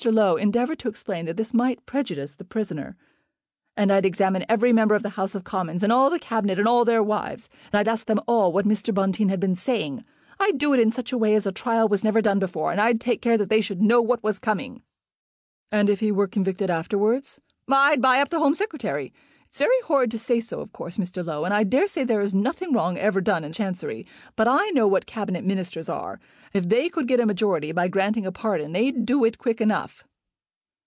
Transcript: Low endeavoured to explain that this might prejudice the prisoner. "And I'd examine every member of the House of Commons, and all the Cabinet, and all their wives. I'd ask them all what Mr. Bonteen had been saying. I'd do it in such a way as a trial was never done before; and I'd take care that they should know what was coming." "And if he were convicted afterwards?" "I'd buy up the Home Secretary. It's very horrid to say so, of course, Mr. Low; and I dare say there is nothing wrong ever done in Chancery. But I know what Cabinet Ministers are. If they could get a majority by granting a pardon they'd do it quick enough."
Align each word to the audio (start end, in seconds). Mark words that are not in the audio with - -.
Low 0.03 0.35
endeavoured 0.35 0.79
to 0.79 0.87
explain 0.89 1.25
that 1.25 1.37
this 1.37 1.53
might 1.53 1.85
prejudice 1.85 2.33
the 2.33 2.43
prisoner. 2.43 2.97
"And 3.77 3.91
I'd 3.91 4.03
examine 4.03 4.43
every 4.49 4.73
member 4.73 4.95
of 4.95 5.03
the 5.03 5.09
House 5.11 5.35
of 5.35 5.43
Commons, 5.43 5.83
and 5.83 5.93
all 5.93 6.09
the 6.09 6.17
Cabinet, 6.17 6.57
and 6.57 6.67
all 6.67 6.83
their 6.83 7.03
wives. 7.03 7.49
I'd 7.71 7.87
ask 7.87 8.07
them 8.07 8.19
all 8.25 8.51
what 8.51 8.65
Mr. 8.65 8.91
Bonteen 8.95 9.29
had 9.29 9.39
been 9.39 9.55
saying. 9.55 10.03
I'd 10.39 10.57
do 10.57 10.73
it 10.73 10.79
in 10.79 10.89
such 10.91 11.11
a 11.11 11.19
way 11.19 11.35
as 11.35 11.45
a 11.45 11.51
trial 11.51 11.87
was 11.87 12.03
never 12.03 12.19
done 12.19 12.39
before; 12.39 12.71
and 12.71 12.81
I'd 12.81 12.99
take 12.99 13.21
care 13.21 13.37
that 13.37 13.49
they 13.49 13.61
should 13.61 13.79
know 13.83 14.01
what 14.01 14.23
was 14.23 14.39
coming." 14.39 14.81
"And 15.71 15.87
if 15.87 15.99
he 15.99 16.11
were 16.11 16.25
convicted 16.25 16.71
afterwards?" 16.71 17.39
"I'd 17.71 18.01
buy 18.01 18.21
up 18.21 18.29
the 18.29 18.39
Home 18.39 18.55
Secretary. 18.55 19.13
It's 19.53 19.57
very 19.57 19.81
horrid 19.83 20.11
to 20.11 20.17
say 20.17 20.39
so, 20.39 20.61
of 20.61 20.71
course, 20.71 20.95
Mr. 20.95 21.25
Low; 21.25 21.43
and 21.43 21.53
I 21.53 21.65
dare 21.65 21.85
say 21.85 22.05
there 22.05 22.21
is 22.21 22.33
nothing 22.33 22.71
wrong 22.71 22.97
ever 22.97 23.19
done 23.19 23.43
in 23.43 23.51
Chancery. 23.51 24.05
But 24.37 24.47
I 24.47 24.69
know 24.69 24.87
what 24.87 25.05
Cabinet 25.05 25.43
Ministers 25.43 25.89
are. 25.89 26.21
If 26.53 26.69
they 26.69 26.87
could 26.87 27.05
get 27.05 27.19
a 27.19 27.25
majority 27.25 27.73
by 27.73 27.89
granting 27.89 28.25
a 28.25 28.31
pardon 28.31 28.71
they'd 28.71 29.05
do 29.05 29.25
it 29.25 29.37
quick 29.37 29.59
enough." 29.59 30.05